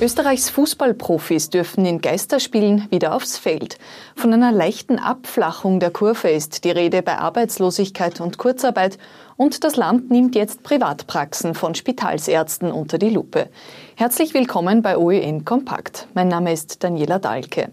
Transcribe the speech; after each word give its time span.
Österreichs 0.00 0.48
Fußballprofis 0.50 1.50
dürfen 1.50 1.84
in 1.84 2.00
Geisterspielen 2.00 2.86
wieder 2.88 3.16
aufs 3.16 3.36
Feld. 3.36 3.78
Von 4.14 4.32
einer 4.32 4.52
leichten 4.52 5.00
Abflachung 5.00 5.80
der 5.80 5.90
Kurve 5.90 6.30
ist 6.30 6.62
die 6.62 6.70
Rede 6.70 7.02
bei 7.02 7.18
Arbeitslosigkeit 7.18 8.20
und 8.20 8.38
Kurzarbeit 8.38 8.96
und 9.36 9.64
das 9.64 9.74
Land 9.74 10.08
nimmt 10.08 10.36
jetzt 10.36 10.62
Privatpraxen 10.62 11.56
von 11.56 11.74
Spitalsärzten 11.74 12.70
unter 12.70 12.98
die 12.98 13.10
Lupe. 13.10 13.48
Herzlich 13.96 14.34
willkommen 14.34 14.82
bei 14.82 14.96
OEN 14.96 15.44
Kompakt. 15.44 16.06
Mein 16.14 16.28
Name 16.28 16.52
ist 16.52 16.84
Daniela 16.84 17.18
Dahlke. 17.18 17.72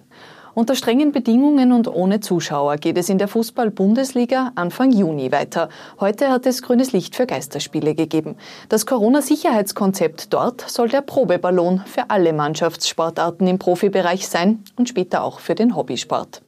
Unter 0.55 0.75
strengen 0.75 1.11
Bedingungen 1.11 1.73
und 1.73 1.89
ohne 1.89 2.21
Zuschauer 2.21 2.77
geht 2.77 2.97
es 2.97 3.09
in 3.09 3.17
der 3.17 3.27
Fußball-Bundesliga 3.27 4.53
Anfang 4.55 4.93
Juni 4.93 5.33
weiter. 5.33 5.67
Heute 5.99 6.29
hat 6.29 6.45
es 6.45 6.61
grünes 6.61 6.93
Licht 6.93 7.13
für 7.13 7.25
Geisterspiele 7.25 7.93
gegeben. 7.93 8.37
Das 8.69 8.85
Corona-Sicherheitskonzept 8.85 10.31
dort 10.33 10.61
soll 10.61 10.87
der 10.87 11.01
Probeballon 11.01 11.81
für 11.85 12.09
alle 12.09 12.31
Mannschaftssportarten 12.31 13.45
im 13.47 13.59
Profibereich 13.59 14.29
sein 14.29 14.63
und 14.77 14.87
später 14.87 15.25
auch 15.25 15.41
für 15.41 15.55
den 15.55 15.75
Hobbysport. 15.75 16.41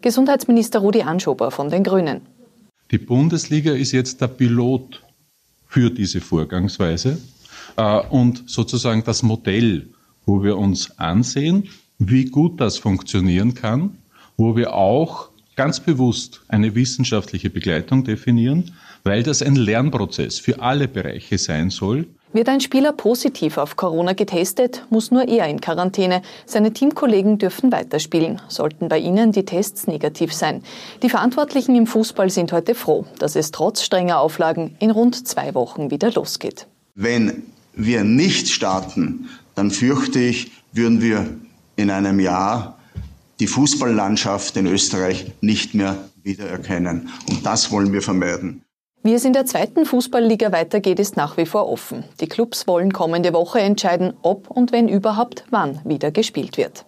Gesundheitsminister 0.00 0.78
Rudi 0.78 1.02
Anschober 1.02 1.50
von 1.50 1.68
den 1.68 1.84
Grünen. 1.84 2.22
Die 2.90 2.98
Bundesliga 2.98 3.72
ist 3.74 3.92
jetzt 3.92 4.22
der 4.22 4.28
Pilot 4.28 5.02
für 5.66 5.90
diese 5.90 6.22
Vorgangsweise 6.22 7.18
äh, 7.76 8.00
und 8.08 8.44
sozusagen 8.46 9.04
das 9.04 9.22
Modell, 9.22 9.90
wo 10.24 10.42
wir 10.42 10.56
uns 10.56 10.98
ansehen, 10.98 11.68
wie 11.98 12.26
gut 12.26 12.60
das 12.60 12.78
funktionieren 12.78 13.54
kann, 13.54 13.98
wo 14.36 14.56
wir 14.56 14.74
auch 14.74 15.30
ganz 15.56 15.80
bewusst 15.80 16.42
eine 16.48 16.74
wissenschaftliche 16.74 17.50
Begleitung 17.50 18.04
definieren, 18.04 18.72
weil 19.04 19.22
das 19.22 19.42
ein 19.42 19.54
Lernprozess 19.54 20.38
für 20.38 20.60
alle 20.60 20.88
Bereiche 20.88 21.38
sein 21.38 21.70
soll. 21.70 22.06
Wird 22.32 22.48
ein 22.48 22.60
Spieler 22.60 22.92
positiv 22.92 23.58
auf 23.58 23.76
Corona 23.76 24.12
getestet, 24.12 24.84
muss 24.90 25.12
nur 25.12 25.28
er 25.28 25.46
in 25.46 25.60
Quarantäne. 25.60 26.22
Seine 26.46 26.72
Teamkollegen 26.72 27.38
dürfen 27.38 27.70
weiterspielen, 27.70 28.42
sollten 28.48 28.88
bei 28.88 28.98
ihnen 28.98 29.30
die 29.30 29.44
Tests 29.44 29.86
negativ 29.86 30.32
sein. 30.32 30.64
Die 31.04 31.10
Verantwortlichen 31.10 31.76
im 31.76 31.86
Fußball 31.86 32.30
sind 32.30 32.50
heute 32.50 32.74
froh, 32.74 33.04
dass 33.20 33.36
es 33.36 33.52
trotz 33.52 33.84
strenger 33.84 34.18
Auflagen 34.18 34.74
in 34.80 34.90
rund 34.90 35.28
zwei 35.28 35.54
Wochen 35.54 35.92
wieder 35.92 36.10
losgeht. 36.10 36.66
Wenn 36.96 37.44
wir 37.74 38.02
nicht 38.02 38.48
starten, 38.48 39.28
dann 39.54 39.70
fürchte 39.70 40.18
ich, 40.18 40.50
würden 40.72 41.00
wir 41.00 41.28
in 41.76 41.90
einem 41.90 42.20
Jahr 42.20 42.78
die 43.40 43.46
Fußballlandschaft 43.46 44.56
in 44.56 44.66
Österreich 44.66 45.32
nicht 45.40 45.74
mehr 45.74 45.96
wiedererkennen. 46.22 47.10
Und 47.28 47.44
das 47.44 47.70
wollen 47.70 47.92
wir 47.92 48.02
vermeiden. 48.02 48.62
Wie 49.02 49.12
es 49.12 49.24
in 49.26 49.34
der 49.34 49.44
zweiten 49.44 49.84
Fußballliga 49.84 50.50
weitergeht, 50.50 50.98
ist 50.98 51.16
nach 51.16 51.36
wie 51.36 51.44
vor 51.44 51.68
offen. 51.68 52.04
Die 52.20 52.26
Clubs 52.26 52.66
wollen 52.66 52.92
kommende 52.92 53.34
Woche 53.34 53.60
entscheiden, 53.60 54.14
ob 54.22 54.50
und 54.50 54.72
wenn 54.72 54.88
überhaupt 54.88 55.44
wann 55.50 55.80
wieder 55.84 56.10
gespielt 56.10 56.56
wird. 56.56 56.86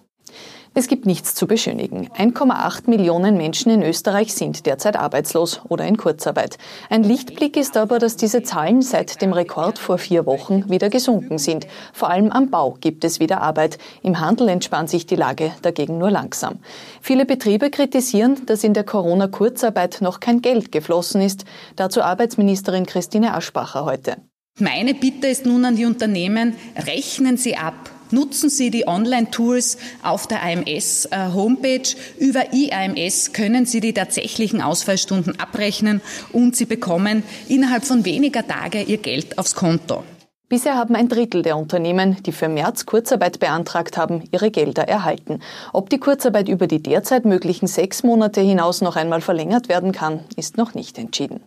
Es 0.79 0.89
gibt 0.89 1.07
nichts 1.07 1.35
zu 1.35 1.47
beschönigen. 1.47 2.11
1,8 2.11 2.91
Millionen 2.91 3.39
Menschen 3.39 3.73
in 3.73 3.83
Österreich 3.83 4.35
sind 4.35 4.67
derzeit 4.67 4.95
arbeitslos 4.95 5.63
oder 5.67 5.87
in 5.87 5.97
Kurzarbeit. 5.97 6.59
Ein 6.91 7.03
Lichtblick 7.03 7.57
ist 7.57 7.79
aber, 7.79 7.99
dass 7.99 8.17
diese 8.17 8.43
Zahlen 8.43 8.83
seit 8.83 9.23
dem 9.23 9.33
Rekord 9.33 9.79
vor 9.79 9.97
vier 9.97 10.27
Wochen 10.27 10.69
wieder 10.69 10.91
gesunken 10.91 11.39
sind. 11.39 11.67
Vor 11.95 12.11
allem 12.11 12.31
am 12.31 12.51
Bau 12.51 12.77
gibt 12.79 13.05
es 13.05 13.21
wieder 13.21 13.41
Arbeit. 13.41 13.79
Im 14.03 14.21
Handel 14.21 14.51
entspannt 14.51 14.91
sich 14.91 15.07
die 15.07 15.17
Lage 15.17 15.51
dagegen 15.63 15.97
nur 15.97 16.11
langsam. 16.11 16.59
Viele 17.01 17.25
Betriebe 17.25 17.71
kritisieren, 17.71 18.45
dass 18.45 18.63
in 18.63 18.75
der 18.75 18.85
Corona-Kurzarbeit 18.85 20.03
noch 20.03 20.21
kein 20.21 20.43
Geld 20.43 20.73
geflossen 20.73 21.23
ist. 21.23 21.47
Dazu 21.77 22.03
Arbeitsministerin 22.03 22.85
Christine 22.85 23.33
Aschbacher 23.33 23.87
heute. 23.87 24.19
Meine 24.59 24.93
Bitte 24.93 25.27
ist 25.27 25.47
nun 25.47 25.65
an 25.65 25.77
die 25.77 25.87
Unternehmen, 25.87 26.55
rechnen 26.87 27.39
Sie 27.39 27.57
ab 27.57 27.96
Nutzen 28.11 28.51
Sie 28.51 28.71
die 28.71 28.87
Online-Tools 28.87 29.79
auf 30.03 30.27
der 30.27 30.43
AMS-Homepage. 30.43 31.97
Äh, 32.19 32.25
Über 32.25 32.53
IAMS 32.53 33.33
können 33.33 33.67
Sie 33.67 33.81
die 33.81 33.93
tatsächlichen 33.93 34.61
Ausfallstunden 34.63 35.39
abrechnen 35.41 36.01
und 36.33 36.57
Sie 36.57 36.67
bekommen 36.67 37.23
innerhalb 37.49 37.85
von 37.85 38.05
weniger 38.05 38.47
Tage 38.47 38.83
Ihr 38.83 38.99
Geld 38.99 39.39
aufs 39.39 39.55
Konto. 39.55 40.05
Bisher 40.49 40.77
haben 40.77 40.95
ein 40.95 41.09
Drittel 41.09 41.43
der 41.43 41.57
Unternehmen, 41.57 42.23
die 42.23 42.31
für 42.31 42.49
März 42.49 42.87
Kurzarbeit 42.87 43.41
beantragt 43.41 43.99
haben, 43.99 44.23
ihre 44.31 44.53
Gelder 44.53 44.87
erhalten. 44.87 45.41
Ob 45.73 45.91
die 45.91 45.99
Kurzarbeit 45.99 46.49
über 46.49 46.69
die 46.69 46.81
derzeit 46.81 47.25
möglichen 47.25 47.67
sechs 47.67 48.05
Monate 48.05 48.41
hinaus 48.43 48.81
noch 48.81 48.95
einmal 48.95 49.21
verlängert 49.21 49.69
werden 49.69 49.91
kann, 49.91 50.21
ist 50.37 50.57
noch 50.57 50.75
nicht 50.75 50.99
entschieden. 50.99 51.41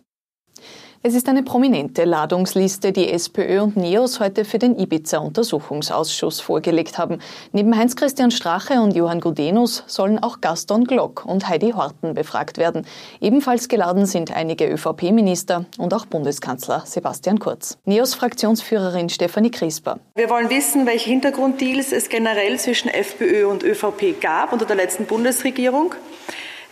Es 1.02 1.14
ist 1.14 1.30
eine 1.30 1.42
prominente 1.42 2.04
Ladungsliste, 2.04 2.92
die 2.92 3.08
SPÖ 3.08 3.62
und 3.62 3.74
NEOS 3.74 4.20
heute 4.20 4.44
für 4.44 4.58
den 4.58 4.78
Ibiza-Untersuchungsausschuss 4.78 6.40
vorgelegt 6.40 6.98
haben. 6.98 7.20
Neben 7.52 7.74
Heinz-Christian 7.74 8.30
Strache 8.30 8.82
und 8.82 8.94
Johann 8.94 9.22
Gudenus 9.22 9.82
sollen 9.86 10.18
auch 10.18 10.42
Gaston 10.42 10.84
Glock 10.84 11.24
und 11.24 11.48
Heidi 11.48 11.70
Horten 11.70 12.12
befragt 12.12 12.58
werden. 12.58 12.86
Ebenfalls 13.22 13.68
geladen 13.68 14.04
sind 14.04 14.30
einige 14.30 14.68
ÖVP-Minister 14.70 15.64
und 15.78 15.94
auch 15.94 16.04
Bundeskanzler 16.04 16.82
Sebastian 16.84 17.38
Kurz. 17.38 17.78
NEOS-Fraktionsführerin 17.86 19.08
Stefanie 19.08 19.50
Crisper. 19.50 20.00
Wir 20.16 20.28
wollen 20.28 20.50
wissen, 20.50 20.84
welche 20.84 21.08
Hintergrunddeals 21.08 21.92
es 21.92 22.10
generell 22.10 22.58
zwischen 22.58 22.90
FPÖ 22.90 23.46
und 23.46 23.62
ÖVP 23.62 24.20
gab 24.20 24.52
unter 24.52 24.66
der 24.66 24.76
letzten 24.76 25.06
Bundesregierung. 25.06 25.94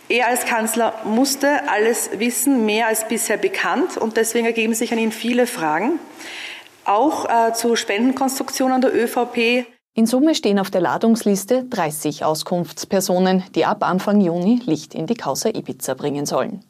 Er 0.08 0.28
als 0.28 0.46
Kanzler 0.46 0.94
musste 1.04 1.68
alles 1.68 2.10
wissen, 2.18 2.64
mehr 2.64 2.86
als 2.86 3.06
bisher 3.06 3.36
bekannt, 3.36 3.98
und 3.98 4.16
deswegen 4.16 4.46
ergeben 4.46 4.74
sich 4.74 4.90
an 4.92 4.98
ihn 4.98 5.12
viele 5.12 5.46
Fragen, 5.46 5.98
auch 6.86 7.26
äh, 7.26 7.52
zu 7.52 7.76
Spendenkonstruktionen 7.76 8.80
der 8.80 8.94
ÖVP. 8.94 9.66
In 9.94 10.06
Summe 10.06 10.34
stehen 10.34 10.58
auf 10.58 10.70
der 10.70 10.80
Ladungsliste 10.80 11.64
30 11.64 12.24
Auskunftspersonen, 12.24 13.44
die 13.54 13.66
ab 13.66 13.82
Anfang 13.82 14.20
Juni 14.20 14.62
Licht 14.64 14.94
in 14.94 15.06
die 15.06 15.14
Causa 15.14 15.50
Ibiza 15.50 15.92
bringen 15.94 16.24
sollen. 16.24 16.64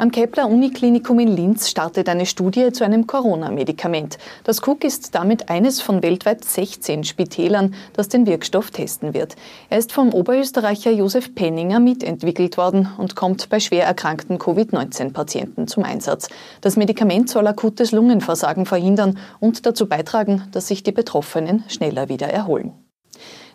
Am 0.00 0.10
Kepler 0.10 0.48
Uniklinikum 0.48 1.18
in 1.18 1.28
Linz 1.28 1.68
startet 1.68 2.08
eine 2.08 2.24
Studie 2.24 2.72
zu 2.72 2.84
einem 2.84 3.06
Corona-Medikament. 3.06 4.16
Das 4.44 4.66
Cook 4.66 4.82
ist 4.82 5.14
damit 5.14 5.50
eines 5.50 5.82
von 5.82 6.02
weltweit 6.02 6.42
16 6.42 7.04
Spitälern, 7.04 7.74
das 7.92 8.08
den 8.08 8.24
Wirkstoff 8.24 8.70
testen 8.70 9.12
wird. 9.12 9.36
Er 9.68 9.76
ist 9.76 9.92
vom 9.92 10.14
Oberösterreicher 10.14 10.90
Josef 10.90 11.34
Penninger 11.34 11.80
mitentwickelt 11.80 12.56
worden 12.56 12.88
und 12.96 13.14
kommt 13.14 13.50
bei 13.50 13.60
schwer 13.60 13.84
erkrankten 13.84 14.38
Covid-19-Patienten 14.38 15.68
zum 15.68 15.84
Einsatz. 15.84 16.30
Das 16.62 16.78
Medikament 16.78 17.28
soll 17.28 17.46
akutes 17.46 17.92
Lungenversagen 17.92 18.64
verhindern 18.64 19.18
und 19.38 19.66
dazu 19.66 19.86
beitragen, 19.86 20.44
dass 20.52 20.68
sich 20.68 20.82
die 20.82 20.92
Betroffenen 20.92 21.62
schneller 21.68 22.08
wieder 22.08 22.28
erholen. 22.28 22.72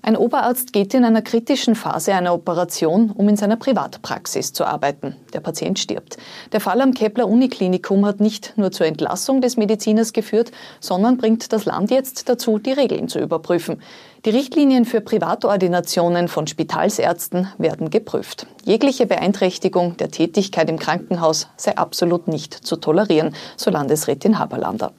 Ein 0.06 0.18
Oberarzt 0.18 0.72
geht 0.72 0.94
in 0.94 1.04
einer 1.04 1.24
kritischen 1.24 1.74
Phase 1.74 2.14
einer 2.14 2.36
Operation, 2.36 3.10
um 3.10 3.28
in 3.28 3.38
seiner 3.38 3.56
Privatpraxis 3.56 4.54
zu 4.54 4.64
arbeiten. 4.64 5.16
Der 5.34 5.40
Patient 5.40 5.80
stirbt. 5.80 6.18
Der 6.52 6.62
Fall 6.62 6.80
am 6.82 6.94
Kepler 6.94 7.28
Uniklinikum 7.28 8.06
hat 8.06 8.20
nicht 8.20 8.54
nur 8.56 8.72
zur 8.72 8.86
Entlassung 8.86 9.42
des 9.42 9.58
Mediziners 9.58 10.14
geführt, 10.14 10.52
sondern 10.80 11.18
bringt 11.18 11.52
das 11.52 11.66
Land 11.66 11.90
jetzt 11.90 12.30
dazu, 12.30 12.60
die 12.60 12.74
Regeln 12.74 13.08
zu 13.08 13.18
überprüfen. 13.18 13.82
Die 14.26 14.30
Richtlinien 14.30 14.86
für 14.86 15.02
Privatordinationen 15.02 16.28
von 16.28 16.46
Spitalsärzten 16.46 17.48
werden 17.58 17.90
geprüft. 17.90 18.46
Jegliche 18.64 19.08
Beeinträchtigung 19.08 19.98
der 19.98 20.12
Tätigkeit 20.12 20.70
im 20.70 20.78
Krankenhaus 20.78 21.48
sei 21.58 21.78
absolut 21.78 22.28
nicht 22.28 22.54
zu 22.54 22.76
tolerieren, 22.76 23.34
so 23.58 23.72
Landesrätin 23.72 24.38
Haberlander. 24.38 24.94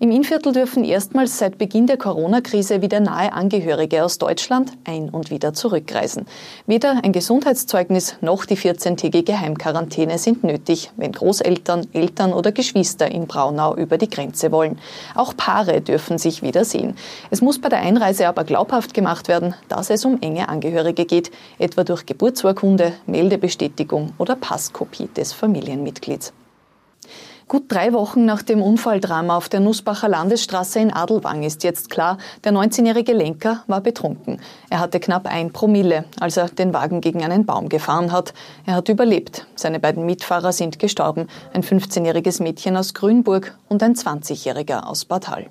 Im 0.00 0.12
Innviertel 0.12 0.52
dürfen 0.52 0.84
erstmals 0.84 1.38
seit 1.38 1.58
Beginn 1.58 1.88
der 1.88 1.96
Corona-Krise 1.96 2.82
wieder 2.82 3.00
nahe 3.00 3.32
Angehörige 3.32 4.04
aus 4.04 4.18
Deutschland 4.18 4.70
ein- 4.84 5.10
und 5.10 5.32
wieder 5.32 5.54
zurückreisen. 5.54 6.26
Weder 6.68 7.02
ein 7.02 7.10
Gesundheitszeugnis 7.10 8.16
noch 8.20 8.44
die 8.44 8.56
14-tägige 8.56 9.40
Heimquarantäne 9.40 10.18
sind 10.18 10.44
nötig, 10.44 10.92
wenn 10.96 11.10
Großeltern, 11.10 11.88
Eltern 11.92 12.32
oder 12.32 12.52
Geschwister 12.52 13.10
in 13.10 13.26
Braunau 13.26 13.74
über 13.74 13.98
die 13.98 14.08
Grenze 14.08 14.52
wollen. 14.52 14.78
Auch 15.16 15.36
Paare 15.36 15.80
dürfen 15.80 16.18
sich 16.18 16.42
wiedersehen. 16.42 16.94
Es 17.32 17.40
muss 17.40 17.60
bei 17.60 17.68
der 17.68 17.80
Einreise 17.80 18.28
aber 18.28 18.44
glaubhaft 18.44 18.94
gemacht 18.94 19.26
werden, 19.26 19.56
dass 19.66 19.90
es 19.90 20.04
um 20.04 20.22
enge 20.22 20.48
Angehörige 20.48 21.06
geht, 21.06 21.32
etwa 21.58 21.82
durch 21.82 22.06
Geburtsurkunde, 22.06 22.92
Meldebestätigung 23.06 24.12
oder 24.16 24.36
Passkopie 24.36 25.08
des 25.08 25.32
Familienmitglieds. 25.32 26.32
Gut 27.48 27.64
drei 27.68 27.94
Wochen 27.94 28.26
nach 28.26 28.42
dem 28.42 28.60
Unfalldrama 28.60 29.34
auf 29.34 29.48
der 29.48 29.60
Nussbacher 29.60 30.06
Landesstraße 30.06 30.80
in 30.80 30.92
Adelwang 30.92 31.42
ist 31.42 31.64
jetzt 31.64 31.88
klar, 31.88 32.18
der 32.44 32.52
19-jährige 32.52 33.14
Lenker 33.14 33.64
war 33.66 33.80
betrunken. 33.80 34.42
Er 34.68 34.80
hatte 34.80 35.00
knapp 35.00 35.26
ein 35.26 35.50
Promille, 35.50 36.04
als 36.20 36.36
er 36.36 36.50
den 36.50 36.74
Wagen 36.74 37.00
gegen 37.00 37.24
einen 37.24 37.46
Baum 37.46 37.70
gefahren 37.70 38.12
hat. 38.12 38.34
Er 38.66 38.74
hat 38.74 38.90
überlebt. 38.90 39.46
Seine 39.54 39.80
beiden 39.80 40.04
Mitfahrer 40.04 40.52
sind 40.52 40.78
gestorben. 40.78 41.26
Ein 41.54 41.62
15-jähriges 41.62 42.42
Mädchen 42.42 42.76
aus 42.76 42.92
Grünburg 42.92 43.56
und 43.70 43.82
ein 43.82 43.94
20-jähriger 43.94 44.84
aus 44.84 45.06
Bad 45.06 45.30
Hall. 45.30 45.46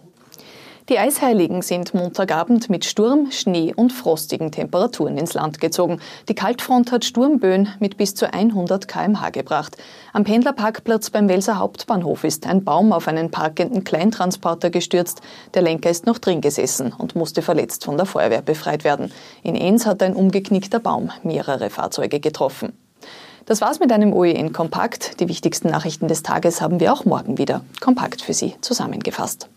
Die 0.89 0.99
Eisheiligen 0.99 1.61
sind 1.63 1.93
Montagabend 1.93 2.69
mit 2.69 2.85
Sturm, 2.85 3.29
Schnee 3.29 3.73
und 3.75 3.91
frostigen 3.91 4.53
Temperaturen 4.53 5.17
ins 5.17 5.33
Land 5.33 5.59
gezogen. 5.59 5.99
Die 6.29 6.33
Kaltfront 6.33 6.93
hat 6.93 7.03
Sturmböen 7.03 7.67
mit 7.81 7.97
bis 7.97 8.15
zu 8.15 8.33
100 8.33 8.87
kmh 8.87 9.31
gebracht. 9.31 9.75
Am 10.13 10.23
Pendlerparkplatz 10.23 11.09
beim 11.09 11.27
Welser 11.27 11.59
Hauptbahnhof 11.59 12.23
ist 12.23 12.47
ein 12.47 12.63
Baum 12.63 12.93
auf 12.93 13.09
einen 13.09 13.31
parkenden 13.31 13.83
Kleintransporter 13.83 14.69
gestürzt. 14.69 15.19
Der 15.55 15.61
Lenker 15.61 15.89
ist 15.89 16.05
noch 16.05 16.19
drin 16.19 16.39
gesessen 16.39 16.93
und 16.97 17.17
musste 17.17 17.41
verletzt 17.41 17.83
von 17.83 17.97
der 17.97 18.05
Feuerwehr 18.05 18.41
befreit 18.41 18.85
werden. 18.85 19.11
In 19.43 19.55
Enns 19.55 19.85
hat 19.85 20.01
ein 20.01 20.15
umgeknickter 20.15 20.79
Baum 20.79 21.11
mehrere 21.21 21.69
Fahrzeuge 21.69 22.21
getroffen. 22.21 22.71
Das 23.45 23.59
war's 23.59 23.81
mit 23.81 23.91
einem 23.91 24.13
OEN 24.13 24.53
Kompakt. 24.53 25.19
Die 25.19 25.27
wichtigsten 25.27 25.69
Nachrichten 25.69 26.07
des 26.07 26.23
Tages 26.23 26.61
haben 26.61 26.79
wir 26.79 26.93
auch 26.93 27.03
morgen 27.03 27.37
wieder 27.37 27.65
kompakt 27.81 28.21
für 28.21 28.33
Sie 28.33 28.55
zusammengefasst. 28.61 29.49